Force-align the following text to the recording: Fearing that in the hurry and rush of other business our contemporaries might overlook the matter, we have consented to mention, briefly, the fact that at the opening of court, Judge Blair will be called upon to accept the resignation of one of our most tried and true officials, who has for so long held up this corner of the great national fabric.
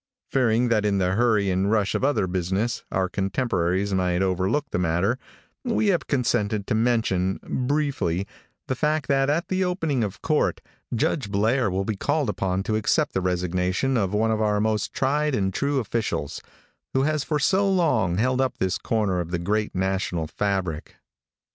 Fearing 0.31 0.69
that 0.69 0.83
in 0.83 0.97
the 0.97 1.11
hurry 1.11 1.51
and 1.51 1.69
rush 1.69 1.93
of 1.93 2.03
other 2.03 2.25
business 2.25 2.83
our 2.91 3.07
contemporaries 3.07 3.93
might 3.93 4.23
overlook 4.23 4.65
the 4.71 4.79
matter, 4.79 5.19
we 5.63 5.89
have 5.89 6.07
consented 6.07 6.65
to 6.65 6.73
mention, 6.73 7.39
briefly, 7.43 8.25
the 8.65 8.73
fact 8.73 9.07
that 9.09 9.29
at 9.29 9.47
the 9.47 9.63
opening 9.63 10.03
of 10.03 10.23
court, 10.23 10.59
Judge 10.95 11.29
Blair 11.29 11.69
will 11.69 11.85
be 11.85 11.95
called 11.95 12.29
upon 12.31 12.63
to 12.63 12.75
accept 12.77 13.13
the 13.13 13.21
resignation 13.21 13.95
of 13.95 14.11
one 14.11 14.31
of 14.31 14.41
our 14.41 14.59
most 14.59 14.91
tried 14.91 15.35
and 15.35 15.53
true 15.53 15.77
officials, 15.79 16.41
who 16.95 17.03
has 17.03 17.23
for 17.23 17.37
so 17.37 17.69
long 17.69 18.17
held 18.17 18.41
up 18.41 18.57
this 18.57 18.79
corner 18.79 19.19
of 19.19 19.29
the 19.29 19.37
great 19.37 19.75
national 19.75 20.25
fabric. 20.25 20.95